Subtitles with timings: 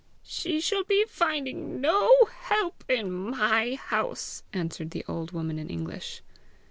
[0.23, 6.23] "She shall be finding no help in MY house!" answered the old woman in English.